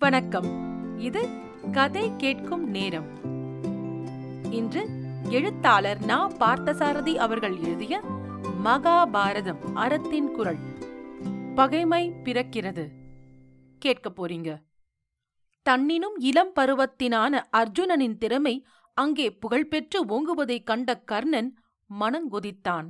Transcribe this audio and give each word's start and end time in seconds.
வணக்கம். 0.00 0.48
இது 0.98 1.28
கதை 1.72 2.16
கேட்கும் 2.16 2.70
நேரம். 2.70 3.06
இன்று 4.52 4.88
எழுத்தாளர் 5.30 6.04
நா. 6.04 6.30
பார்த்தசாரதி 6.30 7.14
அவர்கள் 7.14 7.56
எழுதிய 7.56 8.00
மகாபாரதம் 8.64 9.72
அறத்தின் 9.74 10.32
குரல். 10.32 10.56
பகைமை 11.54 12.12
பிறக்கிறது. 12.24 12.88
கேட்க 13.78 14.10
போறீங்க. 14.10 14.58
தன்னினும் 15.62 16.16
இளம் 16.18 16.52
பருவத்தினான 16.56 17.42
அர்ஜுனனின் 17.56 18.16
திறமை 18.16 18.66
அங்கே 18.94 19.30
புகழ்பெற்று 19.30 20.04
ஓங்குவதைக் 20.04 20.64
கண்ட 20.64 21.00
கர்ணன் 21.00 21.58
மனங்கொதித்தான். 22.00 22.88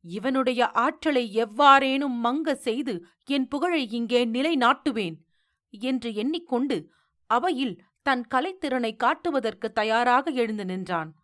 இவனுடைய 0.00 0.70
ஆற்றலை 0.70 1.44
எவ்வாறேனும் 1.44 2.24
மங்க 2.24 2.52
செய்து 2.52 3.04
என் 3.24 3.48
புகழை 3.48 3.88
இங்கே 3.90 4.26
நிலைநாட்டுவேன். 4.26 5.28
என்று 5.70 6.14
எண்ணிக்கொண்டு 6.14 6.90
அவையில் 7.26 7.82
தன் 8.02 8.26
கலைத்திறனை 8.34 8.96
காட்டுவதற்கு 8.96 9.72
தயாராக 9.72 10.30
எழுந்து 10.30 10.64
நின்றான். 10.64 11.14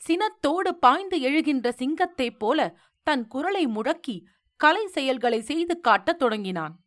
சினத்தோடு 0.00 0.70
பாய்ந்து 0.80 1.18
எழுகின்ற 1.18 1.68
சிங்கத்தைப் 1.68 2.38
போல 2.38 2.78
தன் 3.02 3.26
குரலை 3.26 3.66
முழக்கி 3.66 4.24
கலை 4.56 4.86
செயல்களை 4.86 5.40
செய்து 5.40 5.80
காட்டத் 5.80 6.18
தொடங்கினான். 6.18 6.80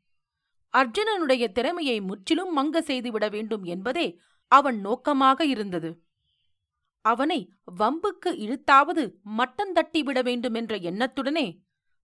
அர்ஜுனனுடைய 0.78 1.52
திறமையை 1.52 2.02
முற்றிலும் 2.02 2.58
மங்க 2.58 2.82
செய்துவிட 2.82 3.30
வேண்டும் 3.30 3.64
என்பதே 3.64 4.20
அவன் 4.48 4.80
நோக்கமாக 4.80 5.46
இருந்தது. 5.46 6.04
அவனை 7.02 7.54
வம்புக்கு 7.80 8.26
இழுத்தாவது 8.26 9.12
மட்டந்தட்டி 9.38 10.00
விட 10.00 10.22
வேண்டுமென்ற 10.22 10.76
எண்ணத்துடனே 10.76 11.60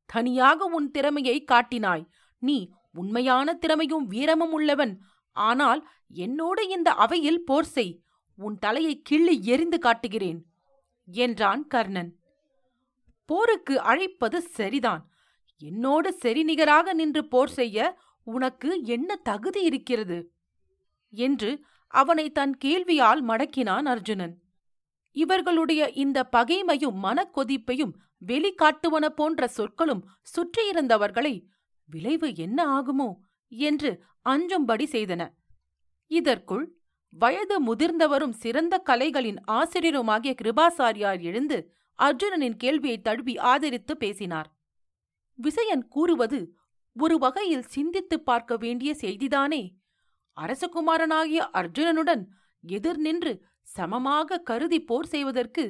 தனியாக 0.05 0.65
உன் 0.65 0.91
திறமையை 0.91 1.45
காட்டினாய். 1.51 2.05
நீ 2.37 2.71
உண்மையான 2.91 3.53
திறமையும் 3.53 4.05
வீரமும் 4.05 4.51
உள்ளவன். 4.51 4.93
ஆனால் 5.35 5.81
என்னோடு 6.07 6.67
இந்த 6.67 6.91
அவையில் 6.91 7.43
போர் 7.43 7.65
செய். 7.65 7.93
உன் 8.39 8.57
தலையை 8.57 9.01
கிள்ளி 9.01 9.43
எரிந்து 9.43 9.79
காட்டுகிறேன் 9.79 10.39
என்றான் 11.07 11.67
கர்ணன். 11.67 12.11
போருக்கு 13.25 13.79
அழைப்பது 13.81 14.41
சரிதான். 14.41 15.03
என்னோடு 15.61 16.09
சரிநிகராக 16.21 16.93
நின்று 16.93 17.27
போர் 17.27 17.49
செய்ய 17.49 17.97
உனக்கு 18.23 18.83
என்ன 18.83 19.15
தகுதி 19.15 19.61
இருக்கிறது? 19.63 20.31
என்று 21.13 21.65
அவனை 21.87 22.31
தன் 22.31 22.57
கேள்வியால் 22.65 23.21
மடக்கினான் 23.23 23.85
அர்ஜுனன். 23.85 24.33
இவர்களுடைய 25.11 25.89
இந்த 25.93 26.29
பகைமையும் 26.31 26.97
மனக்கொதிப்பையும் 27.03 27.93
வெளிக்காட்டுவன 28.27 29.05
போன்ற 29.09 29.47
சொற்களும் 29.47 30.03
சுற்றியிருந்தவர்களை 30.33 31.33
விளைவு 31.91 32.35
என்ன 32.35 32.59
ஆகுமோ 32.79 33.09
என்று 33.49 33.91
அஞ்சும்படி 34.29 34.85
செய்தன. 34.91 35.21
இதற்குள் 36.11 36.65
வயது 37.09 37.55
முதிர்ந்தவரும் 37.63 38.33
சிறந்த 38.33 38.77
கலைகளின் 38.77 39.39
ஆசிரியருமாகிய 39.47 40.33
கிருபாசாரியார் 40.41 41.21
எழுந்து 41.21 41.57
அர்ஜுனனின் 41.99 42.55
கேள்வியை 42.55 43.01
தழுவி 43.01 43.37
ஆதரித்து 43.37 43.97
பேசினார். 43.97 44.49
விசயன் 45.35 45.87
கூறுவது 45.87 46.39
ஒரு 46.99 47.17
வகையில் 47.17 47.69
சிந்தித்துப் 47.75 48.25
பார்க்க 48.25 48.57
வேண்டிய 48.57 48.95
செய்திதானே. 49.01 49.61
அரசகுமாரனாகிய 50.41 51.39
அர்ஜுனனுடன் 51.53 52.23
எதிர் 52.61 52.97
நின்று 52.97 53.33
சமமாக 53.63 54.39
கருதி 54.39 54.83
போர் 54.83 55.05
செய்வதற்கு 55.05 55.63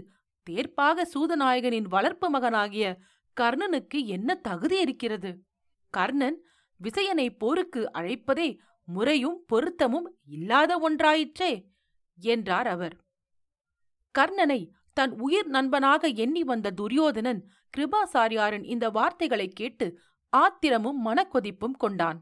தேர்ப்பாக 0.49 1.05
சூதநாயகனின் 1.13 1.87
வளர்ப்பு 1.87 2.29
மகனாகிய 2.29 2.97
கர்ணனுக்கு 3.41 4.05
என்ன 4.05 4.35
தகுதி 4.35 4.79
இருக்கிறது? 4.79 5.31
கர்ணன் 5.91 6.37
விசயனை 6.79 7.27
போருக்கு 7.37 7.81
அழைப்பதே 7.93 8.49
முறையும் 8.87 9.37
பொருத்தமும் 9.53 10.07
இல்லாத 10.27 10.71
ஒன்றாயிற்றே 10.89 11.51
என்றார் 12.19 12.67
அவர். 12.67 12.95
கர்ணனை 14.15 14.61
தன் 14.93 15.13
உயிர் 15.19 15.47
நண்பனாக 15.47 16.07
எண்ணி 16.23 16.41
வந்த 16.43 16.71
துரியோதனன் 16.71 17.41
கிருபாசாரியாரின் 17.77 18.63
இந்த 18.63 18.85
வார்த்தைகளை 18.89 19.47
கேட்டு 19.49 19.87
ஆத்திரமும் 20.33 20.99
மனக்கொதிப்பும் 21.05 21.77
கொண்டான். 21.77 22.19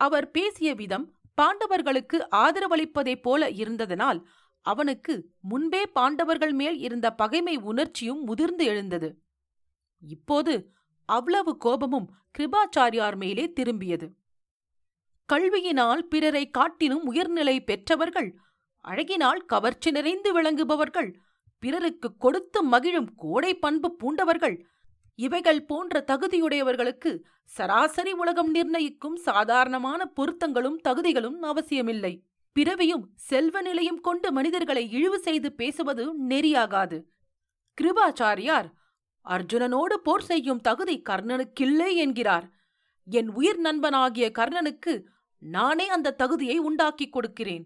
அவர் 0.00 0.30
பேசிய 0.30 0.70
விதம் 0.74 1.06
பாண்டவர்களுக்கு 1.40 2.18
ஆதரவளிப்பதைப் 2.36 3.22
போல 3.22 3.50
இருந்ததனால் 3.50 4.20
அவனுக்கு 4.64 5.14
முன்பே 5.42 5.82
பாண்டவர்கள் 5.86 6.52
மேல் 6.52 6.78
இருந்த 6.78 7.06
பகைமை 7.12 7.56
உணர்ச்சியும் 7.70 8.22
முதிர்ந்து 8.22 8.64
எழுந்தது. 8.64 9.08
இப்போது 10.02 10.54
அவ்வளவு 11.04 11.56
கோபமும் 11.56 12.08
கிருபாச்சாரியார் 12.38 13.16
மேலே 13.16 13.52
திரும்பியது. 13.60 14.06
கல்வியினால் 15.28 16.02
பிறரை 16.12 16.50
காட்டிலும் 16.50 17.04
உயர்நிலை 17.06 17.64
பெற்றவர்கள் 17.64 18.30
அழகினால் 18.88 19.44
கவர்ச்சி 19.46 19.90
நிறைந்து 19.90 20.30
விளங்குபவர்கள் 20.32 21.14
பிறருக்கு 21.58 22.16
கொடுத்து 22.16 22.62
மகிழும் 22.62 23.14
கோடை 23.16 23.54
பண்பு 23.54 23.96
பூண்டவர்கள் 23.96 24.56
இவைகள் 25.14 25.64
போன்ற 25.64 26.04
தகுதியுடையவர்களுக்கு 26.06 27.10
சராசரி 27.44 28.12
உலகம் 28.12 28.50
நிர்ணயிக்கும் 28.50 29.16
சாதாரணமான 29.16 30.12
பொருத்தங்களும் 30.16 30.78
தகுதிகளும் 30.88 31.38
அவசியமில்லை. 31.42 32.12
பிறவியும் 32.52 33.04
செல்வ 33.14 33.60
நிலையும் 33.60 34.00
கொண்டு 34.00 34.32
மனிதர்களை 34.32 34.90
இழிவு 34.90 35.18
செய்து 35.18 35.52
பேசுவது 35.52 36.04
நெறியாகாது. 36.28 36.98
கிருபாச்சாரியார் 37.78 38.68
அர்ஜுனனோடு 39.28 39.96
போர் 40.02 40.22
செய்யும் 40.22 40.60
தகுதி 40.60 41.02
கர்ணனுக்கில்லை 41.10 41.94
என்கிறார். 41.94 42.52
என் 43.04 43.28
உயிர் 43.28 43.60
நண்பனாகிய 43.60 44.30
கர்ணனுக்கு 44.38 45.04
நானே 45.38 45.88
அந்த 45.88 46.10
தகுதியை 46.12 46.58
உண்டாக்கிக் 46.58 47.12
கொடுக்கிறேன். 47.12 47.64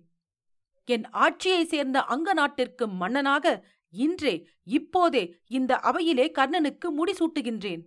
என் 0.85 1.11
ஆட்சியை 1.11 1.65
சேர்ந்த 1.65 2.03
அங்க 2.05 2.33
நாட்டிற்கு 2.33 2.89
மன்னனாக 2.89 3.65
இன்றே 3.91 4.49
இப்போதே 4.65 5.37
இந்த 5.47 5.77
அவையிலே 5.77 6.33
கர்ணனுக்கு 6.39 6.89
முடிசூட்டுகின்றேன். 6.99 7.83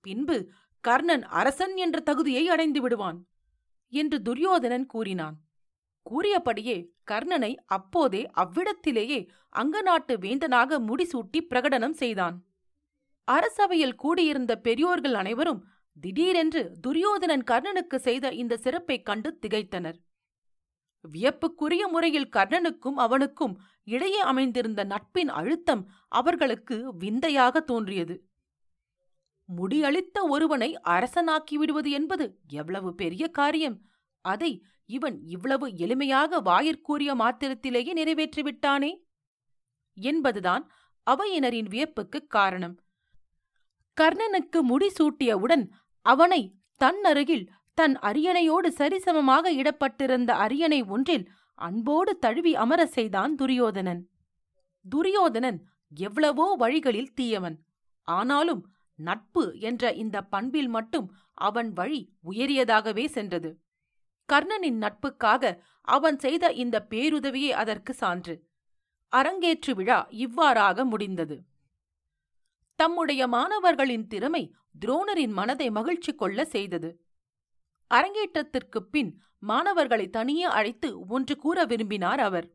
பின்பு 0.00 0.48
கர்ணன் 0.80 1.22
அரசன் 1.22 1.76
என்ற 1.76 2.00
தகுதியை 2.00 2.48
அடைந்து 2.48 2.80
விடுவான் 2.80 3.26
என்று 3.88 4.22
துரியோதனன் 4.22 4.86
கூறினான். 4.86 5.36
கூறியபடியே 6.02 6.92
கர்ணனை 7.10 7.56
அப்போதே 7.66 8.30
அவ்விடத்திலேயே 8.36 9.28
அங்க 9.48 9.82
நாட்டு 9.82 10.18
வேந்தனாக 10.18 10.78
முடிசூட்டி 10.78 11.40
பிரகடனம் 11.50 11.96
செய்தான். 12.02 12.44
அரசவையில் 13.28 13.94
கூடியிருந்த 13.94 14.56
பெரியோர்கள் 14.58 15.14
அனைவரும் 15.14 15.60
திடீரென்று 15.96 16.62
துரியோதனன் 16.80 17.44
கர்ணனுக்கு 17.50 17.96
செய்த 17.96 18.32
இந்த 18.32 18.56
சிறப்பைக் 18.56 19.06
கண்டு 19.06 19.38
திகைத்தனர். 19.42 19.98
வியப்புக்குரிய 21.04 21.88
முறையில் 21.88 22.32
கர்ணனுக்கும் 22.32 22.94
அவனுக்கும் 22.96 23.54
இடையே 23.86 24.20
அமைந்திருந்த 24.22 24.84
நட்பின் 24.84 25.28
அழுத்தம் 25.30 25.82
அவர்களுக்கு 26.08 26.76
விந்தையாக 26.98 27.60
தோன்றியது. 27.60 28.14
முடியளித்த 29.48 30.18
ஒருவனை 30.28 30.70
அரசனாக்கி 30.88 31.54
விடுவது 31.54 31.90
என்பது 31.90 32.26
எவ்வளவு 32.52 32.94
பெரிய 32.94 33.24
காரியம்! 33.30 33.76
அதை 34.24 34.50
இவன் 34.90 35.16
இவ்வளவு 35.26 35.66
எளிமையாக 35.76 36.40
வாயிற்கூறிய 36.40 37.14
மாத்திரத்திலேயே 37.14 37.92
நிறைவேற்றிவிட்டானே! 37.92 38.92
என்பதுதான் 39.96 40.64
அவையினரின் 41.06 41.68
வியப்புக்குக் 41.68 42.30
காரணம். 42.30 42.74
கர்ணனுக்கு 44.00 44.58
முடிசூட்டியவுடன் 44.70 45.64
அவனை 46.02 46.42
தன் 46.80 47.02
அருகில் 47.04 47.50
தன் 47.74 47.94
அரியணையோடு 47.98 48.68
சரிசமமாக 48.78 49.50
இடப்பட்டிருந்த 49.50 50.30
அரியணை 50.44 50.82
ஒன்றில் 50.82 51.26
அன்போடு 51.54 52.18
தழுவி 52.18 52.54
அமர 52.54 52.86
செய்தான் 52.86 53.34
துரியோதனன். 53.34 54.00
துரியோதனன் 54.88 55.58
எவ்வளவோ 55.92 56.46
வழிகளில் 56.54 57.12
தீயவன். 57.14 57.56
ஆனாலும் 58.08 58.62
நட்பு 58.94 59.44
என்ற 59.58 59.92
இந்த 59.92 60.16
பண்பில் 60.22 60.68
மட்டும் 60.68 61.06
அவன் 61.34 61.72
வழி 61.72 62.00
உயரியதாகவே 62.26 63.06
சென்றது. 63.06 63.50
கர்ணனின் 64.28 64.78
நட்புக்காக 64.82 65.58
அவன் 65.88 66.18
செய்த 66.18 66.52
இந்த 66.52 66.86
பேருதவியே 66.90 67.50
அதற்கு 67.62 67.94
சான்று. 67.94 68.34
அரங்கேற்று 69.12 69.72
விழா 69.74 69.98
இவ்வாறாக 70.10 70.84
முடிந்தது. 70.84 71.36
தம்முடைய 72.74 73.26
மாணவர்களின் 73.26 74.06
திறமை 74.06 74.54
துரோணரின் 74.84 75.32
மனதை 75.32 75.70
மகிழ்ச்சி 75.70 76.14
கொள்ள 76.14 76.44
செய்தது. 76.44 77.00
அரங்கேற்றத்திற்குப் 77.94 78.90
பின் 78.90 79.22
மாணவர்களை 79.38 80.10
தனியே 80.10 80.42
அழைத்து 80.42 81.06
ஒன்று 81.06 81.36
கூற 81.36 81.64
விரும்பினார் 81.64 82.20
அவர். 82.20 82.54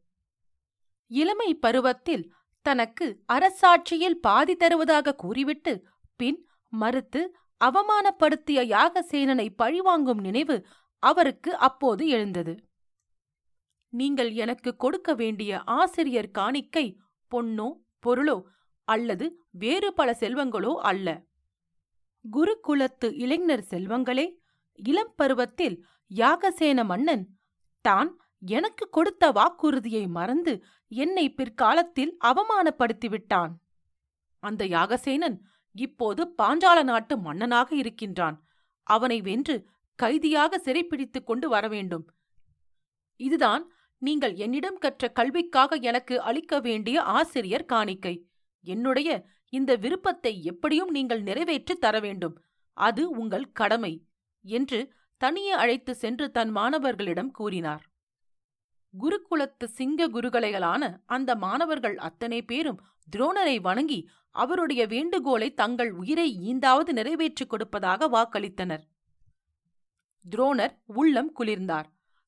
இளமை 1.07 1.55
பருவத்தில் 1.55 2.33
தனக்கு 2.61 3.23
அரசாட்சியில் 3.33 4.19
பாதி 4.21 4.55
தருவதாக 4.55 5.15
கூறிவிட்டு 5.15 5.87
பின் 6.15 6.49
மறுத்து 6.69 7.35
அவமானப்படுத்திய 7.65 8.65
யாகசேனனை 8.65 9.49
பழிவாங்கும் 9.55 10.19
நினைவு 10.19 10.65
அவருக்கு 10.99 11.55
அப்போது 11.55 12.07
எழுந்தது. 12.07 12.67
நீங்கள் 13.89 14.31
எனக்கு 14.31 14.75
கொடுக்க 14.75 15.13
வேண்டிய 15.13 15.61
ஆசிரியர் 15.63 16.31
காணிக்கை 16.31 16.99
பொன்னோ 17.35 17.73
பொருளோ 18.05 18.41
அல்லது 18.93 19.25
வேறு 19.63 19.89
பல 19.93 20.09
செல்வங்களோ 20.19 20.73
அல்ல. 20.89 21.07
குருகுலத்து 22.25 23.07
இளைஞர் 23.15 23.65
செல்வங்களே 23.69 24.25
இளம் 24.79 25.13
பருவத்தில் 25.15 25.77
யாகசேன 26.11 26.83
மன்னன் 26.85 27.23
தான் 27.85 28.09
எனக்கு 28.41 28.85
கொடுத்த 28.89 29.23
வாக்குறுதியை 29.31 30.03
மறந்து 30.07 30.53
என்னை 30.91 31.25
பிற்காலத்தில் 31.33 32.13
அவமானப்படுத்திவிட்டான். 32.25 33.51
அந்த 34.43 34.61
யாகசேனன் 34.65 35.37
இப்போது 35.75 36.21
பாஞ்சால 36.41 36.79
நாட்டு 36.83 37.15
மன்னனாக 37.17 37.69
இருக்கின்றான். 37.75 38.37
அவனை 38.87 39.17
வென்று 39.21 39.55
கைதியாக 39.99 40.59
சிறைப்பிடித்துக் 40.65 41.27
கொண்டு 41.29 41.47
வரவேண்டும். 41.49 42.05
இதுதான் 43.19 43.63
நீங்கள் 44.01 44.33
என்னிடம் 44.43 44.77
கற்ற 44.77 45.03
கல்விக்காக 45.09 45.77
எனக்கு 45.89 46.15
அளிக்க 46.21 46.59
வேண்டிய 46.59 46.97
ஆசிரியர் 47.17 47.65
காணிக்கை. 47.65 48.15
என்னுடைய 48.61 49.25
இந்த 49.49 49.75
விருப்பத்தை 49.75 50.43
எப்படியும் 50.43 50.89
நீங்கள் 50.89 51.21
நிறைவேற்றித் 51.21 51.81
தர 51.81 51.99
வேண்டும். 51.99 52.43
அது 52.73 53.09
உங்கள் 53.09 53.51
கடமை 53.51 54.05
என்று 54.41 54.93
தனியே 55.17 55.51
அழைத்து 55.51 55.95
சென்று 55.95 56.31
தன் 56.31 56.49
மாணவர்களிடம் 56.49 57.31
கூறினார். 57.31 57.85
குருகுலத்து 59.01 59.63
சிங்க 59.65 60.09
குருகளைகளான 60.09 60.97
அந்த 61.05 61.35
மாணவர்கள் 61.35 61.97
அத்தனை 61.97 62.43
பேரும் 62.43 62.81
துரோணரை 63.15 63.61
வணங்கி 63.61 64.09
அவருடைய 64.31 64.87
வேண்டுகோளை 64.87 65.53
தங்கள் 65.53 65.91
உயிரை 65.91 66.37
ஈந்தாவது 66.39 66.93
நிறைவேற்றிக் 66.93 67.49
கொடுப்பதாக 67.49 68.09
வாக்களித்தனர். 68.09 68.81
துரோணர் 70.31 70.77
உள்ளம் 70.85 71.35
குளிர்ந்தார். 71.39 71.85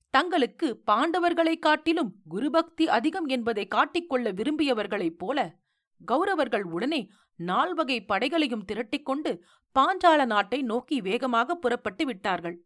தங்களுக்கு 0.09 0.81
பாண்டவர்களைக் 0.91 1.59
காட்டிலும் 1.59 2.15
குருபக்தி 2.27 2.87
அதிகம் 2.87 3.25
என்பதை 3.25 3.67
காட்டிக்கொள்ள 3.67 4.31
விரும்பியவர்களைப் 4.31 5.17
போல 5.17 5.59
கௌரவர்கள் 6.05 6.65
உடனே 6.75 7.01
நால்வகை 7.39 7.97
படைகளையும் 8.05 8.67
திரட்டிக்கொண்டு 8.71 9.31
பாஞ்சால 9.75 10.25
நாட்டை 10.25 10.61
நோக்கி 10.61 11.01
வேகமாக 11.01 11.55
புறப்பட்டு 11.55 12.05
விட்டார்கள். 12.05 12.57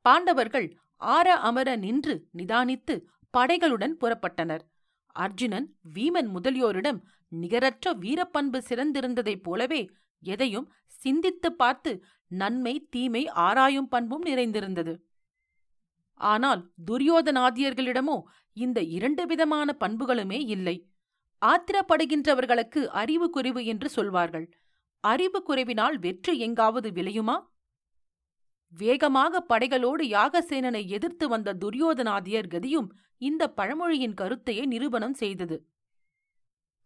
பாண்டவர்கள் 0.00 0.68
ஆற 0.96 1.36
அமர 1.38 1.76
நின்று 1.76 2.14
நிதானித்து 2.36 2.94
படைகளுடன் 3.34 3.94
புறப்பட்டனர். 4.00 4.62
அர்ஜுனன் 5.16 5.66
வீமன் 5.94 6.28
முதலியோரிடம் 6.34 7.00
நிகரற்ற 7.28 7.94
வீரப்பண்பு 7.94 8.58
சிறந்திருந்ததைப் 8.68 9.42
போலவே 9.42 9.90
எதையும் 10.22 10.68
சிந்தித்து 10.86 11.52
பார்த்து 11.52 11.92
நன்மை 12.26 12.74
தீமை 12.90 13.22
ஆராயும் 13.28 13.88
பண்பும் 13.88 14.20
நிறைந்திருந்தது. 14.20 14.94
ஆனால் 16.20 16.62
துரியோதனாதியர்களிடமோ 16.90 18.16
இந்த 18.56 18.78
இரண்டு 18.96 19.26
விதமான 19.26 19.76
பண்புகளுமே 19.80 20.40
இல்லை. 20.46 20.76
ஆத்திரப்படுகின்றவர்களுக்கு 21.42 22.86
அறிவு 22.86 23.30
குறைவு 23.30 23.64
என்று 23.64 23.88
சொல்வார்கள். 23.88 24.46
அறிவு 25.00 25.42
குறைவினால் 25.48 25.96
வெற்றி 25.98 26.38
எங்காவது 26.38 26.90
விளையுமா? 26.90 27.36
வேகமாக 28.68 29.44
படைகளோடு 29.48 30.04
யாகசேனனை 30.04 30.86
எதிர்த்து 30.86 31.28
வந்த 31.28 31.54
துரியோதனாதியர் 31.54 32.48
கதியும் 32.48 32.88
இந்த 33.18 33.48
பழமொழியின் 33.48 34.14
கருத்தையே 34.14 34.64
நிரூபணம் 34.64 35.14
செய்தது. 35.14 35.56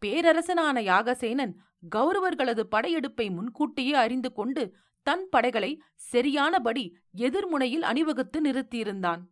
பேரரசனான 0.02 0.82
யாகசேனன் 0.82 1.54
கௌரவர்களது 1.96 2.60
படையெடுப்பை 2.60 3.30
முன்கூட்டியே 3.30 3.94
அறிந்து 3.94 4.32
கொண்டு 4.32 4.76
தன் 5.02 5.28
படைகளை 5.28 5.82
சரியானபடி 5.94 6.84
எதிர்முனையில் 7.18 7.80
அணிவகுத்து 7.80 8.40
நிறுத்தியிருந்தான். 8.40 9.22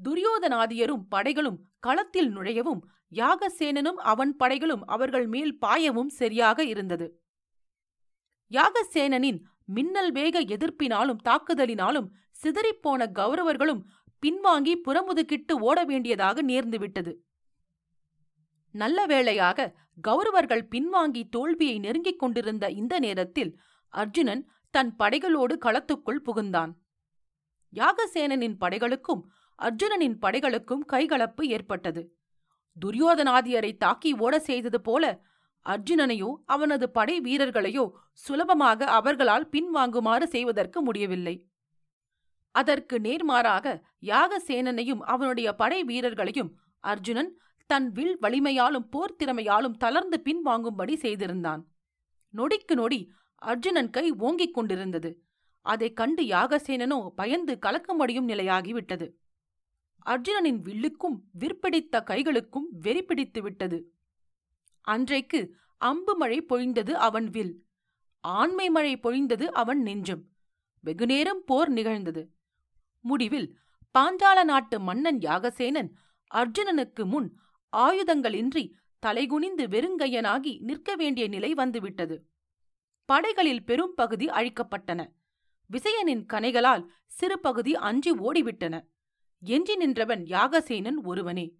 துரியோதனாதியரும் 0.00 1.04
படைகளும் 1.14 1.58
களத்தில் 1.78 2.30
நுழையவும் 2.36 2.82
யாகசேனனும் 3.12 3.98
அவன் 4.12 4.32
படைகளும் 4.36 4.82
அவர்கள் 4.84 5.26
மேல் 5.26 5.58
பாயவும் 5.58 6.12
சரியாக 6.20 6.64
இருந்தது. 6.64 7.06
யாகசேனனின் 8.50 9.38
மின்னல் 9.64 10.12
வேக 10.12 10.40
எதிர்ப்பினாலும் 10.54 11.20
தாக்குதலினாலும் 11.24 12.08
சிதறிப்போன 12.42 13.06
கௌரவர்களும் 13.12 13.82
பின்வாங்கி 14.22 14.74
புறமுதுகிட்டு 14.86 15.54
ஓட 15.60 15.84
வேண்டியதாக 15.84 16.42
நேர்ந்துவிட்டது. 16.42 17.12
நல்ல 18.74 19.06
வேளையாக 19.06 19.68
கௌரவர்கள் 20.02 20.68
பின்வாங்கி 20.70 21.22
தோல்வியை 21.28 21.78
நெருங்கிக் 21.78 22.18
கொண்டிருந்த 22.18 22.70
இந்த 22.70 22.94
நேரத்தில் 22.98 23.52
அர்ஜுனன் 23.88 24.42
தன் 24.74 24.92
படைகளோடு 24.98 25.54
களத்துக்குள் 25.64 26.24
புகுந்தான். 26.26 26.72
யாகசேனனின் 27.72 28.56
படைகளுக்கும் 28.60 29.22
அர்ஜுனனின் 29.62 30.18
படைகளுக்கும் 30.22 30.84
கைகலப்பு 30.92 31.42
ஏற்பட்டது. 31.42 32.16
துரியோதனாதியரை 32.86 33.76
தாக்கி 33.76 34.12
ஓட 34.12 34.38
செய்தது 34.38 34.80
போல 34.80 35.22
அர்ஜுனனையோ 35.66 36.34
அவனது 36.44 36.90
படை 36.90 37.20
வீரர்களையோ 37.20 37.90
சுலபமாக 38.12 38.84
அவர்களால் 38.84 39.48
பின்வாங்குமாறு 39.48 40.22
செய்வதற்கு 40.22 40.82
முடியவில்லை. 40.82 41.48
அதற்கு 42.50 42.98
நேர்மாறாக 42.98 43.82
யாகசேனனையும் 44.02 44.98
அவனுடைய 44.98 45.54
படை 45.54 45.84
வீரர்களையும் 45.84 46.58
அர்ஜுனன் 46.80 47.38
தன் 47.66 47.92
வில் 47.92 48.18
வலிமையாலும் 48.22 48.88
போர் 48.90 49.16
திறமையாலும் 49.24 49.76
தளர்ந்து 49.76 50.22
பின்வாங்கும்படி 50.24 50.94
செய்திருந்தான். 50.94 51.66
நொடிக்கு 52.34 52.74
நொடி 52.74 53.10
அர்ஜுனன் 53.36 53.90
கை 53.90 54.12
ஓங்கிக் 54.12 54.54
கொண்டிருந்தது. 54.54 55.22
அதைக் 55.60 55.96
கண்டு 55.96 56.22
யாகசேனனோ 56.22 57.08
பயந்து 57.08 57.58
கலக்கமடியும் 57.66 58.28
நிலையாகிவிட்டது. 58.28 59.10
அர்ஜுனனின் 60.04 60.60
வில்லுக்கும் 60.62 61.20
விற்பிடித்த 61.38 62.02
கைகளுக்கும் 62.02 62.68
வெறி 62.70 63.02
பிடித்து 63.02 63.42
விட்டது. 63.42 63.92
அன்றைக்கு 64.80 65.56
அம்பு 65.76 66.16
மழை 66.16 66.42
பொழிந்தது 66.42 66.90
அவன் 66.90 67.28
வில். 67.28 67.66
ஆண்மை 68.20 68.70
மழை 68.70 68.96
பொழிந்தது 68.96 69.44
அவன் 69.44 69.82
நெஞ்சம். 69.82 70.24
வெகுநேரம் 70.80 71.42
போர் 71.44 71.68
நிகழ்ந்தது. 71.68 72.30
முடிவில் 73.00 73.58
பாஞ்சால 73.98 74.44
நாட்டு 74.44 74.80
மன்னன் 74.80 75.18
யாகசேனன் 75.18 75.90
அர்ஜுனனுக்கு 76.34 77.04
முன் 77.04 77.38
ஆயுதங்களின்றி 77.76 78.70
தலைகுனிந்து 79.06 79.66
வெறுங்கையனாகி 79.66 80.60
நிற்க 80.60 80.96
வேண்டிய 80.96 81.28
நிலை 81.28 81.54
வந்துவிட்டது. 81.54 82.26
படைகளில் 83.04 83.64
பெரும் 83.64 83.94
பகுதி 83.94 84.26
அழிக்கப்பட்டன. 84.26 85.08
விசயனின் 85.72 86.24
கனைகளால் 86.32 86.86
சிறு 87.06 87.40
பகுதி 87.40 87.74
அஞ்சி 87.74 88.12
ஓடிவிட்டன. 88.12 88.80
எஞ்சி 89.44 89.76
நின்றவன் 89.76 90.22
யாகசேனன் 90.22 91.02
ஒருவனே. 91.04 91.52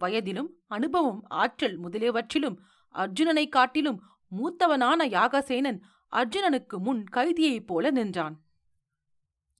வயதிலும் 0.00 0.48
அனுபவம் 0.66 1.22
ஆற்றல் 1.28 1.80
முதலியவற்றிலும் 1.80 2.56
அர்ஜுனனைக் 2.94 3.48
காட்டிலும் 3.48 4.02
மூத்தவனான 4.30 5.08
யாகசேனன் 5.08 5.80
அர்ஜுனனுக்கு 6.12 6.78
முன் 6.78 7.04
கைதியைப் 7.12 7.66
போல 7.66 7.90
நின்றான். 7.90 8.44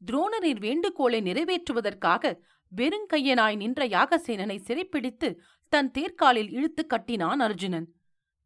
துரோணரின் 0.06 0.58
வேண்டுகோளை 0.58 1.22
நிறைவேற்றுவதற்காக 1.22 2.38
வெறுங்கையனாய் 2.76 3.56
நின்ற 3.56 3.88
யாகசேனனை 3.88 4.56
சிறைப்பிடித்து 4.56 5.40
தன் 5.68 5.90
தேர்காலில் 5.90 6.50
இழுத்து 6.50 6.86
கட்டினான் 6.86 7.40
அர்ஜுனன். 7.40 7.94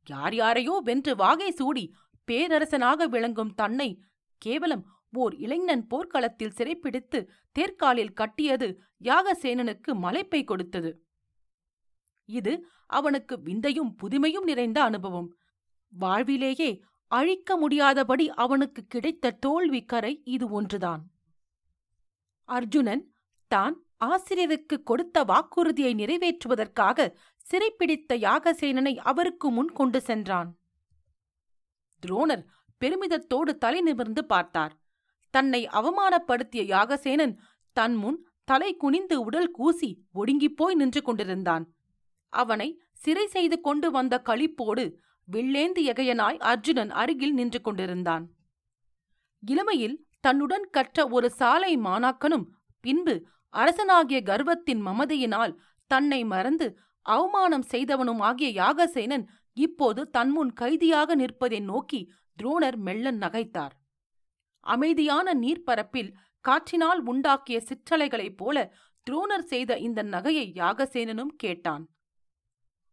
யார் 0.07 0.35
யாரையோ 0.35 0.81
வென்று 0.85 1.17
வாகை 1.17 1.51
சூடி 1.51 1.95
பேரரசனாக 2.25 3.07
விளங்கும் 3.07 3.55
தன்னை 3.55 4.03
கேவலம் 4.39 5.00
ஓர் 5.12 5.35
இளைஞன் 5.35 5.87
போர்க்களத்தில் 5.87 6.50
சிறைப்பிடித்து 6.50 7.31
தேர்காலில் 7.52 8.12
கட்டியது 8.12 8.81
யாகசேனனுக்கு 9.05 9.93
மலைப்பை 9.95 10.45
கொடுத்தது. 10.45 11.05
இது 12.25 12.67
அவனுக்கு 12.87 13.38
விந்தையும் 13.38 13.95
புதுமையும் 14.02 14.43
நிறைந்த 14.43 14.83
அனுபவம். 14.83 15.37
வாழ்விலேயே 15.88 16.83
அழிக்க 17.07 17.57
முடியாதபடி 17.57 18.31
அவனுக்கு 18.31 18.87
கிடைத்த 18.87 19.31
தோல்வி 19.31 19.85
கரை 19.85 20.23
இது 20.25 20.50
ஒன்றுதான். 20.50 21.11
அர்ஜுனன் 22.45 23.12
தான் 23.49 23.85
ஆசிரியருக்கு 23.97 24.83
கொடுத்த 24.83 25.25
வாக்குறுதியை 25.25 25.95
நிறைவேற்றுவதற்காக 25.95 27.14
சிறைப்பிடித்த 27.50 28.17
யாகசேனனை 28.17 28.97
அவருக்கு 28.97 29.50
முன் 29.50 29.73
கொண்டு 29.73 30.00
சென்றான். 30.00 30.61
துரோணர் 32.07 32.45
பெருமிதத்தோடு 32.81 33.59
தலை 33.59 33.81
நிமிர்ந்து 33.81 34.25
பார்த்தார். 34.25 34.80
தன்னை 35.35 35.61
அவமானப்படுத்திய 35.69 36.63
யாகசேனன் 36.65 37.35
தன் 37.77 37.95
முன் 37.95 38.19
தலை 38.45 38.71
குனிந்து 38.77 39.17
உடல் 39.25 39.51
கூசி 39.51 39.91
ஒடுங்கிப்போய் 40.15 40.75
நின்று 40.75 41.03
கொண்டிருந்தான். 41.03 41.65
அவனை 42.33 42.69
சிறை 42.95 43.27
செய்து 43.27 43.61
கொண்டு 43.61 43.91
வந்த 43.91 44.15
களிப்போடு 44.29 44.85
வில்லேந்து 45.29 45.81
எகையனாய் 45.93 46.39
அர்ஜுனன் 46.43 46.91
அருகில் 46.91 47.35
நின்று 47.35 47.61
கொண்டிருந்தான். 47.61 48.25
இளமையில் 49.43 49.97
தன்னுடன் 50.21 50.67
கற்ற 50.71 51.07
ஒரு 51.09 51.29
சாலை 51.31 51.73
மாணாக்கனும் 51.77 52.47
பின்பு 52.85 53.15
அரசனாகிய 53.55 54.19
கர்வத்தின் 54.23 54.83
மமதையினால் 54.87 55.55
தன்னை 55.91 56.21
மறந்து 56.25 56.67
அவமானம் 57.07 57.69
செய்தவனும் 57.73 58.21
ஆகிய 58.21 58.49
யாகசேனன் 58.53 59.25
இப்போது 59.57 60.01
தன்முன் 60.11 60.53
கைதியாக 60.53 61.15
நிற்பதை 61.15 61.61
நோக்கி 61.61 62.01
துரோணர் 62.39 62.79
மெல்ல 62.79 63.11
நகைத்தார் 63.13 63.75
அமைதியான 64.61 65.35
நீர்ப்பரப்பில் 65.35 66.14
காற்றினால் 66.40 67.00
உண்டாக்கிய 67.07 67.61
சிற்றலைகளைப் 67.61 68.37
போல 68.37 68.73
துரோணர் 69.11 69.45
செய்த 69.45 69.79
இந்த 69.79 70.02
நகையை 70.02 70.47
யாகசேனனும் 70.55 71.33
கேட்டான். 71.37 71.88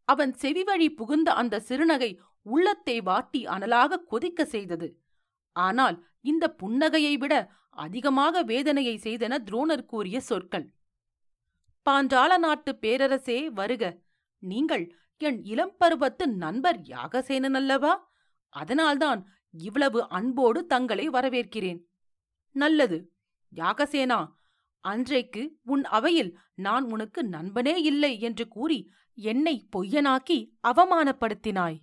அவன் 0.03 0.35
செவிவழி 0.41 0.95
புகுந்த 0.95 1.33
அந்த 1.33 1.61
சிறுநகை 1.67 2.17
உள்ளத்தை 2.41 3.01
வாட்டி 3.01 3.45
அனலாக 3.45 3.95
கொதிக்க 3.95 4.45
செய்தது. 4.45 4.99
ஆனால் 5.51 6.05
இந்த 6.21 6.55
புன்னகையை 6.63 7.13
விட 7.13 7.51
அதிகமாக 7.69 8.43
வேதனையை 8.43 8.99
செய்தன 9.03 9.37
துரோணர் 9.51 9.85
கூறிய 9.85 10.19
சொற்கள். 10.19 10.73
பாஞ்சால 11.85 12.37
நாட்டு 12.37 12.77
பேரரசே 12.81 13.45
வருக. 13.45 13.97
நீங்கள் 14.39 14.95
என் 15.17 15.41
இளம்பருவத்து 15.43 16.25
நண்பர் 16.25 16.79
யாகசேனன் 16.81 17.53
அல்லவா? 17.53 18.15
அதனால்தான் 18.49 19.36
இவ்வளவு 19.53 20.09
அன்போடு 20.09 20.65
தங்களை 20.65 21.09
வரவேற்கிறேன். 21.09 21.83
நல்லது 22.51 23.11
யாகசேனா 23.55 24.27
அன்றைக்கு 24.79 25.59
உன் 25.63 25.83
அவையில் 25.83 26.37
நான் 26.55 26.83
உனக்கு 26.83 27.23
நண்பனே 27.23 27.81
இல்லை 27.81 28.19
என்று 28.19 28.47
கூறி 28.47 28.91
என்னை 29.15 29.67
பொய்யனாக்கி 29.75 30.51
அவமானப்படுத்தினாய். 30.67 31.77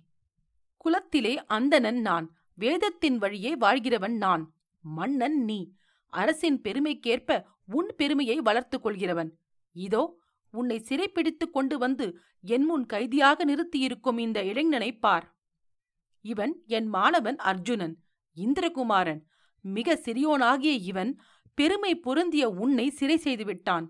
குலத்திலே 0.77 1.45
அந்தணன் 1.45 2.01
நான் 2.01 2.35
வேதத்தின் 2.53 3.17
வழியே 3.17 3.55
வாழ்கிறவன் 3.55 4.17
நான். 4.17 4.55
மன்னன் 4.79 5.43
நீ 5.43 5.73
அரசின் 6.07 6.61
பெருமைக்கேற்ப 6.61 7.43
உன் 7.65 7.93
பெருமையை 7.97 8.41
வளர்த்துக் 8.41 8.87
கொள்கிறவன். 8.87 9.31
இதோ 9.71 10.17
உன்னை 10.51 10.79
சிறைப்பிடித்துக் 10.79 11.53
கொண்டு 11.53 11.77
வந்து 11.77 12.17
என் 12.41 12.65
முன் 12.65 12.85
கைதியாக 12.85 13.45
நிறுத்தியிருக்கும் 13.45 14.17
இந்த 14.17 14.43
இளைஞனை 14.43 14.99
பார். 14.99 15.34
இவன் 16.25 16.53
என் 16.67 16.87
மாணவன் 16.87 17.37
அர்ஜுனன் 17.37 17.95
இந்திரகுமாரன். 18.37 19.21
மிக 19.65 19.95
சிறியோனாகிய 20.05 20.73
இவன் 20.81 21.11
பெருமை 21.57 21.91
பொருந்திய 21.99 22.49
உன்னை 22.49 22.89
சிறை 22.89 23.17
செய்துவிட்டான். 23.17 23.85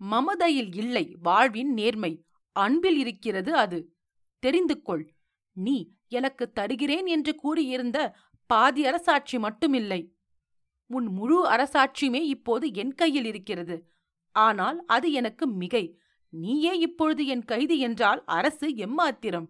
மமதையில் 0.00 0.72
இல்லை 0.74 1.04
வாழ்வின் 1.22 1.72
நேர்மை. 1.72 2.12
அன்பில் 2.56 2.98
இருக்கிறது 2.98 3.52
அது. 3.56 3.78
தெரிந்து 4.42 4.76
கொள் 4.82 5.04
நீ 5.56 5.76
எனக்கு 6.08 6.44
தருகிறேன் 6.52 7.06
என்று 7.06 7.34
கூறியிருந்த 7.34 7.98
பாதி 8.50 8.82
அரசாட்சி 8.86 9.36
மட்டுமில்லை. 9.38 10.00
உன் 10.90 11.06
முழு 11.06 11.38
அரசாட்சியுமே 11.46 12.22
இப்போது 12.26 12.66
என் 12.72 12.94
கையில் 12.94 13.24
இருக்கிறது. 13.24 13.76
ஆனால் 14.34 14.78
அது 14.86 15.08
எனக்கு 15.12 15.44
மிகை. 15.46 15.84
நீயே 16.32 16.72
இப்பொழுது 16.78 17.22
என் 17.26 17.44
கைது 17.44 17.78
என்றால் 17.78 18.22
அரசு 18.24 18.66
எம்மாத்திரம்? 18.76 19.48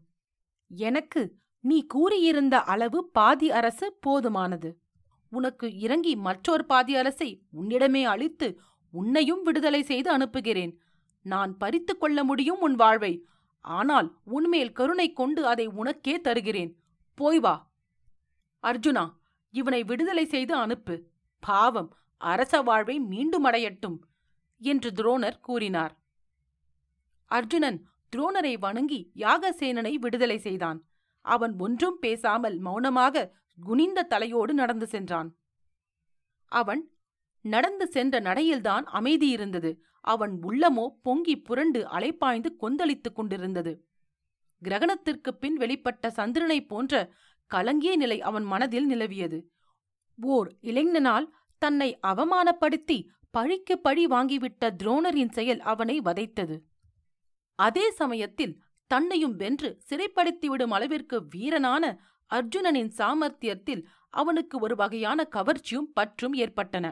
எனக்கு 0.70 1.22
நீ 1.68 1.76
கூறியிருந்த 1.86 2.56
அளவு 2.62 2.98
பாதி 3.08 3.50
அரசு 3.50 3.86
போதுமானது. 4.06 4.70
உனக்கு 5.32 5.66
இறங்கி 5.78 6.12
மற்றொரு 6.16 6.64
பாதி 6.64 6.96
அரசை 6.96 7.30
உன்னிடமே 7.60 8.02
அளித்து 8.04 8.48
உன்னையும் 8.92 9.42
விடுதலை 9.42 9.82
செய்து 9.82 10.10
அனுப்புகிறேன். 10.10 10.72
நான் 11.24 11.52
பறித்து 11.56 11.98
கொள்ள 11.98 12.18
முடியும் 12.24 12.60
உன் 12.60 12.74
வாழ்வை. 12.74 13.26
ஆனால் 13.64 14.08
உன்மேல் 14.24 14.72
கருணை 14.72 15.12
கொண்டு 15.12 15.46
அதை 15.46 15.66
உனக்கே 15.80 16.14
தருகிறேன். 16.20 16.72
போய் 17.14 17.38
வா. 17.38 17.54
அர்ஜுனா 18.62 19.04
இவனை 19.54 19.80
விடுதலை 19.84 20.24
செய்து 20.24 20.54
அனுப்பு. 20.54 20.94
பாவம் 21.42 21.90
அரச 22.20 22.62
வாழ்வை 22.62 22.96
மீண்டும் 23.12 23.44
அடையட்டும் 23.44 23.98
என்று 24.60 24.90
துரோணர் 24.90 25.40
கூறினார். 25.40 25.94
அர்ஜுனன் 27.30 27.78
துரோணரை 28.12 28.54
வணங்கி 28.58 29.00
யாகசேனனை 29.16 29.94
விடுதலை 29.94 30.38
செய்தான். 30.38 30.78
அவன் 31.28 31.58
ஒன்றும் 31.58 31.98
பேசாமல் 31.98 32.58
மௌனமாக 32.58 33.36
குனிந்த 33.62 34.02
தலையோடு 34.02 34.54
நடந்து 34.54 34.86
சென்றான். 34.86 35.36
அவன் 36.46 36.90
நடந்து 37.40 37.86
சென்ற 37.88 38.20
நடையில்தான் 38.20 38.82
அமைதி 38.82 39.28
இருந்தது. 39.28 39.82
அவன் 40.00 40.40
உள்ளமோ 40.42 40.88
பொங்கி 41.02 41.40
புரண்டு 41.40 41.86
அலைப்பாய்ந்து 41.86 42.56
கொந்தளித்துக் 42.56 43.14
கொண்டிருந்தது. 43.14 43.88
கிரகணத்திற்குப் 44.64 45.38
பின் 45.40 45.56
வெளிப்பட்ட 45.56 46.08
சந்திரனைப் 46.08 46.68
போன்ற 46.68 47.12
கலங்கிய 47.46 47.96
நிலை 47.96 48.20
அவன் 48.20 48.42
மனதில் 48.42 48.90
நிலவியது. 48.90 49.42
ஓர் 50.22 50.56
இளைஞனால் 50.60 51.34
தன்னை 51.58 51.98
அவமானப்படுத்தி 52.06 53.06
பழிக்கு 53.30 53.78
பழி 53.78 54.06
வாங்கிவிட்ட 54.06 54.70
துரோணரின் 54.82 55.30
செயல் 55.30 55.60
அவனை 55.60 56.00
வதைத்தது. 56.00 56.60
அதே 57.54 57.90
சமயத்தில் 57.90 58.62
தன்னையும் 58.90 59.34
வென்று 59.36 59.70
சிறைப்படுத்திவிடும் 59.88 60.70
அளவிற்கு 60.70 61.16
வீரனான 61.34 61.84
அர்ஜுனனின் 62.30 62.90
சாமர்த்தியத்தில் 62.98 63.82
அவனுக்கு 64.10 64.58
ஒரு 64.58 64.74
வகையான 64.76 65.28
கவர்ச்சியும் 65.36 65.90
பற்றும் 65.92 66.34
ஏற்பட்டன. 66.34 66.86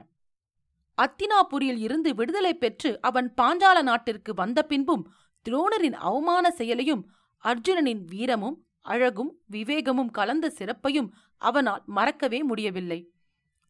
அத்தினாபுரியில் 0.99 1.79
இருந்து 1.79 2.15
விடுதலை 2.15 2.55
பெற்று 2.55 2.91
அவன் 3.01 3.29
பாஞ்சால 3.37 3.83
நாட்டிற்கு 3.83 4.35
வந்த 4.35 4.63
பின்பும் 4.63 5.05
துரோணரின் 5.47 5.97
அவமான 6.01 6.51
செயலையும் 6.51 7.03
அர்ஜுனனின் 7.45 8.05
வீரமும் 8.05 8.57
அழகும் 8.81 9.33
விவேகமும் 9.53 10.11
கலந்த 10.11 10.47
சிறப்பையும் 10.51 11.11
அவனால் 11.43 11.83
மறக்கவே 11.87 12.41
முடியவில்லை. 12.43 13.01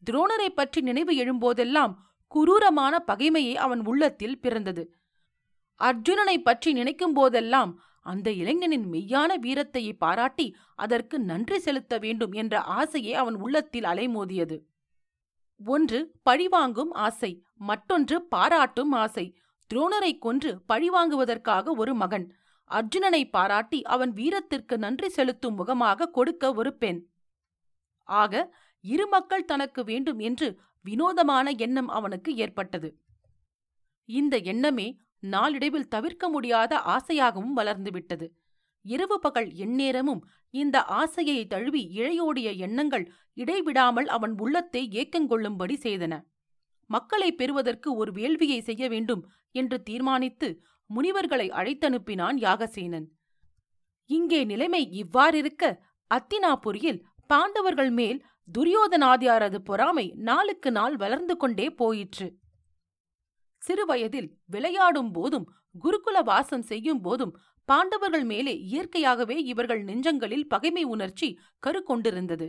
துரோணரை 0.03 0.49
பற்றி 0.49 0.81
நினைவு 0.81 1.13
எழும்போதெல்லாம் 1.13 1.93
குரூரமான 2.31 2.93
பகைமையே 3.07 3.53
அவன் 3.55 3.81
உள்ளத்தில் 3.85 4.39
பிறந்தது. 4.39 4.83
அர்ஜுனனை 5.79 6.37
பற்றி 6.37 6.73
நினைக்கும் 6.73 7.13
போதெல்லாம் 7.13 7.71
அந்த 8.07 8.31
இளைஞனின் 8.31 8.85
மெய்யான 8.91 9.31
வீரத்தையை 9.41 9.93
பாராட்டி 9.97 10.47
அதற்கு 10.75 11.19
நன்றி 11.19 11.57
செலுத்த 11.59 11.97
வேண்டும் 11.97 12.31
என்ற 12.31 12.61
ஆசையே 12.79 13.13
அவன் 13.13 13.35
உள்ளத்தில் 13.35 13.83
அலைமோதியது. 13.83 14.57
ஒன்று 15.65 15.99
பழிவாங்கும் 16.23 16.91
ஆசை. 17.05 17.31
மற்றொன்று 17.69 18.17
பாராட்டும் 18.25 18.91
ஆசை. 18.91 19.25
துரோணரை 19.69 20.11
கொன்று 20.17 20.51
பழிவாங்குவதற்காக 20.67 21.75
ஒரு 21.75 21.93
மகன். 21.93 22.27
அர்ஜுனனை 22.71 23.21
பாராட்டி 23.29 23.79
அவன் 23.95 24.11
வீரத்திற்கு 24.11 24.77
நன்றி 24.77 25.09
செலுத்தும் 25.09 25.55
முகமாக 25.55 26.09
கொடுக்க 26.09 26.53
ஒரு 26.53 26.71
பெண். 26.77 26.99
ஆக 28.03 28.33
இரு 28.85 29.07
மக்கள் 29.07 29.45
தனக்கு 29.45 29.83
வேண்டும் 29.83 30.19
என்று 30.19 30.47
வினோதமான 30.81 31.49
எண்ணம் 31.57 31.87
அவனுக்கு 31.87 32.35
ஏற்பட்டது. 32.35 32.89
இந்த 34.09 34.35
எண்ணமே 34.37 34.87
நாளிடைவில் 35.23 35.87
தவிர்க்க 35.87 36.29
முடியாத 36.29 36.75
ஆசையாகவும் 36.85 37.55
வளர்ந்துவிட்டது. 37.55 38.27
இரவு 38.85 39.19
பகல் 39.19 39.49
எந்நேரமும் 39.53 40.21
இந்த 40.49 40.83
ஆசையை 40.83 41.47
தழுவி 41.47 41.81
இழையோடிய 41.97 42.49
எண்ணங்கள் 42.55 43.05
இடைவிடாமல் 43.33 44.07
அவன் 44.07 44.33
உள்ளத்தை 44.39 44.83
ஏக்கங்கொள்ளும்படி 44.91 45.75
செய்தன. 45.81 46.13
மக்களை 46.89 47.29
பெறுவதற்கு 47.31 47.89
ஒரு 47.95 48.11
வேள்வியை 48.11 48.59
செய்ய 48.61 48.89
வேண்டும் 48.89 49.23
என்று 49.51 49.83
தீர்மானித்து 49.83 50.49
முனிவர்களை 50.89 51.47
அழைத்தனுப்பினான் 51.51 52.37
யாகசேனன். 52.37 53.07
இங்கே 54.09 54.43
நிலைமை 54.43 54.83
இவ்வாறிருக்க 55.03 55.63
அத்தினாபுரியில் 56.11 57.03
பாண்டவர்கள் 57.27 57.89
மேல் 57.89 58.19
துரியோதனாதியாரது 58.57 59.59
பொறாமை 59.63 60.13
நாளுக்கு 60.17 60.71
நாள் 60.71 60.95
வளர்ந்து 60.95 61.37
கொண்டே 61.37 61.67
போயிற்று. 61.71 62.27
சிறுவயதில் 63.61 64.29
விளையாடும் 64.45 65.11
போதும் 65.11 65.47
குருகுல 65.83 66.17
வாசம் 66.23 66.61
செய்யும் 66.61 67.01
போதும் 67.01 67.33
பாண்டவர்கள் 67.69 68.23
மேலே 68.23 68.53
இயற்கையாகவே 68.69 69.37
இவர்கள் 69.43 69.81
நெஞ்சங்களில் 69.83 70.47
பகைமை 70.47 70.83
உணர்ச்சி 70.83 71.27
கரு 71.59 71.83
கொண்டிருந்தது 71.83 72.47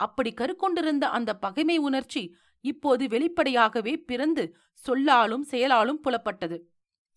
அப்படி 0.00 0.30
கரு 0.32 0.54
கொண்டிருந்த 0.56 1.04
அந்த 1.08 1.30
பகைமை 1.36 1.76
உணர்ச்சி 1.78 2.22
இப்போது 2.64 3.04
வெளிப்படையாகவே 3.08 3.94
பிறந்து 3.96 4.44
சொல்லாலும் 4.78 5.42
செயலாலும் 5.42 6.00
புலப்பட்டது. 6.00 6.56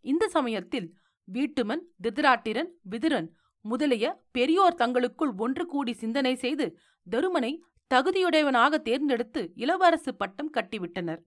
இந்த 0.05 0.27
சமயத்தில் 0.27 0.87
வீட்டுமன் 1.27 1.83
திதிராட்டிரன் 2.03 2.69
விதுரன் 2.89 3.29
முதலிய 3.65 4.05
பெரியோர் 4.31 4.75
தங்களுக்குள் 4.75 5.33
ஒன்று 5.37 5.65
கூடி 5.65 5.93
சிந்தனை 5.93 6.35
செய்து 6.35 6.65
தருமனை 7.07 7.51
தகுதியுடையவனாக 7.91 8.77
தேர்ந்தெடுத்து 8.81 9.41
இளவரசு 9.55 10.11
பட்டம் 10.17 10.51
கட்டிவிட்டனர். 10.53 11.21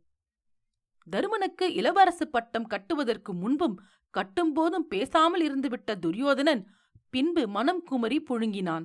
தருமனுக்கு 1.07 1.67
இளவரசு 1.81 2.25
பட்டம் 2.31 2.67
கட்டுவதற்கு 2.67 3.33
முன்பும் 3.33 3.77
கட்டும்போதும் 4.15 4.87
பேசாமல் 4.89 5.43
இருந்துவிட்ட 5.49 5.99
துரியோதனன் 5.99 6.63
பின்பு 7.11 7.49
மனம் 7.49 7.83
குமரி 7.83 8.25
புழுங்கினான். 8.29 8.85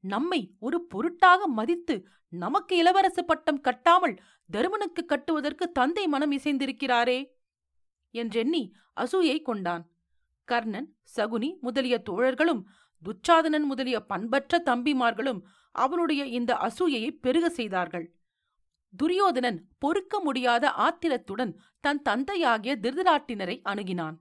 நம்மை 0.00 0.56
ஒரு 0.58 0.86
பொருட்டாக 0.86 1.46
மதித்து 1.46 2.06
நமக்கு 2.28 2.82
இளவரசு 2.82 3.22
பட்டம் 3.26 3.60
கட்டாமல் 3.60 4.14
தருமனுக்கு 4.50 5.04
கட்டுவதற்கு 5.04 5.72
தந்தை 5.72 6.06
மனம் 6.06 6.30
இசைந்திருக்கிறாரே 6.30 7.18
என்றெண்ணி 8.10 8.74
அசூயை 9.00 9.42
கொண்டான். 9.42 9.84
கர்ணன் 10.44 10.88
சகுனி 11.16 11.50
முதலிய 11.60 12.02
தோழர்களும் 12.10 12.62
துச்சாதனன் 13.02 13.66
முதலிய 13.66 14.00
பண்பற்ற 14.00 14.62
தம்பிமார்களும் 14.66 15.40
அவனுடைய 15.70 16.24
இந்த 16.24 16.52
அசூயையை 16.54 17.10
பெருக 17.10 17.48
செய்தார்கள். 17.50 18.13
துரியோதனன் 18.96 19.68
பொறுக்க 19.78 20.20
முடியாத 20.20 20.70
ஆத்திரத்துடன் 20.70 21.60
தன் 21.80 22.02
தந்தையாகிய 22.02 22.78
திருதராட்டினரை 22.80 23.60
அணுகினான். 23.64 24.16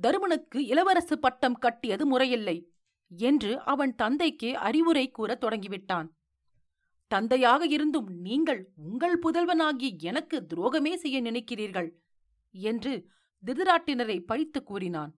தருமனுக்கு 0.00 0.58
இளவரசு 0.58 1.14
பட்டம் 1.14 1.54
கட்டியது 1.54 2.06
முறையில்லை 2.06 2.72
என்று 3.08 3.60
அவன் 3.60 3.94
தந்தைக்கே 4.02 4.52
அறிவுரை 4.52 5.10
கூறத் 5.10 5.44
தொடங்கிவிட்டான். 5.44 6.08
தந்தையாக 7.06 7.66
இருந்தும் 7.66 8.08
நீங்கள் 8.20 8.72
உங்கள் 8.76 9.18
புதல்வனாகிய 9.18 9.96
எனக்கு 9.98 10.46
துரோகமே 10.54 10.94
செய்ய 10.94 11.22
நினைக்கிறீர்கள் 11.22 11.90
என்று 12.50 13.06
திருதராட்டினரை 13.46 14.20
பழித்து 14.20 14.62
கூறினான். 14.62 15.12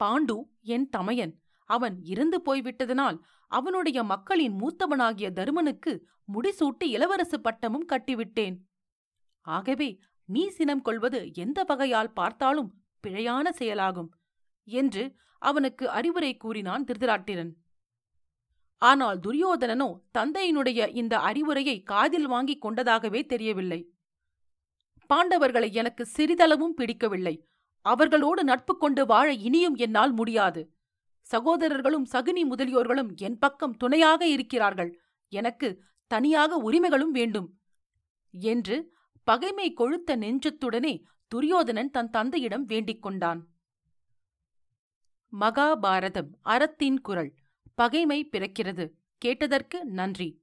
பாண்டு 0.00 0.36
என் 0.62 0.88
தமையன் 0.88 1.43
அவன் 1.64 2.02
இறந்து 2.02 2.42
போய்விட்டதனால் 2.42 3.18
அவனுடைய 3.46 4.02
மக்களின் 4.02 4.54
மூத்தவனாகிய 4.60 5.30
தருமனுக்கு 5.32 5.92
முடிசூட்டி 6.32 6.86
இளவரசு 6.96 7.34
பட்டமும் 7.34 7.86
கட்டிவிட்டேன். 7.92 8.56
ஆகவே 9.40 10.00
நீ 10.24 10.48
சினம் 10.48 10.82
கொள்வது 10.82 11.34
எந்த 11.34 11.64
வகையால் 11.64 12.12
பார்த்தாலும் 12.12 12.70
பிழையான 13.04 13.48
செயலாகும் 13.50 14.10
என்று 14.68 15.16
அவனுக்கு 15.38 15.88
அறிவுரை 15.88 16.36
கூறினான் 16.36 16.84
திருதராட்டிரன். 16.84 17.52
ஆனால் 18.78 19.18
துரியோதனனோ 19.18 19.88
தந்தையினுடைய 20.18 20.88
இந்த 20.94 21.18
அறிவுரையை 21.18 21.82
காதில் 21.82 22.26
வாங்கிக் 22.26 22.66
கொண்டதாகவே 22.66 23.26
தெரியவில்லை. 23.26 23.80
பாண்டவர்களை 25.10 25.72
எனக்கு 25.72 26.06
சிறிதளவும் 26.16 26.76
பிடிக்கவில்லை. 26.76 27.34
அவர்களோடு 27.80 28.44
நட்பு 28.44 28.76
கொண்டு 28.76 29.06
வாழ 29.06 29.32
இனியும் 29.32 29.74
என்னால் 29.74 30.12
முடியாது. 30.12 30.73
சகோதரர்களும் 31.24 32.06
சகுனி 32.12 32.42
முதலியோர்களும் 32.50 33.16
என் 33.16 33.38
பக்கம் 33.38 33.76
துணையாக 33.76 34.26
இருக்கிறார்கள். 34.26 35.00
எனக்கு 35.28 35.82
தனியாக 36.06 36.56
உரிமைகளும் 36.56 37.10
வேண்டும். 37.10 37.58
என்று 38.30 38.92
பகைமை 39.24 39.74
கொழுத்த 39.76 40.16
நெஞ்சத்துடனே 40.16 41.02
துரியோதனன் 41.28 41.90
தன் 41.90 42.10
தந்தையிடம் 42.10 42.64
வேண்டிக் 42.64 43.02
கொண்டான். 43.02 43.48
மகாபாரதம் 45.40 46.30
அறத்தின் 46.42 47.00
குரல். 47.00 47.34
பகைமை 47.74 48.28
பிறக்கிறது. 48.32 48.90
கேட்டதற்கு 49.18 49.84
நன்றி. 49.84 50.42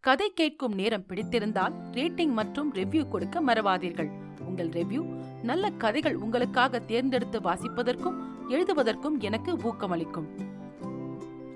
கதை 0.00 0.32
கேட்கும் 0.32 0.74
நேரம் 0.74 1.06
பிடித்திருந்தால் 1.08 1.74
ரேட்டிங் 1.92 2.32
மற்றும் 2.32 2.74
ரிவ்யூ 2.74 3.08
கொடுக்க 3.08 3.42
மறவாதீர்கள். 3.42 4.40
உங்கள் 4.40 4.68
ரிவ்யூ 4.68 5.02
நல்ல 5.42 5.70
கதைகள் 5.70 6.16
உங்களுக்காக 6.16 6.80
தேர்ந்தெடுத்து 6.80 7.40
வாசிப்பதற்கும் 7.40 8.31
எழுதுவதற்கும் 8.52 9.18
எனக்கு 9.18 9.56
ஊக்கமளிக்கும். 9.56 10.26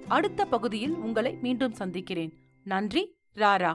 அடுத்த 0.09 0.45
பகுதியில் 0.45 0.95
உங்களை 0.95 1.39
மீண்டும் 1.43 1.73
சந்திக்கிறேன். 1.73 2.33
நன்றி 2.65 3.17
ராரா. 3.35 3.75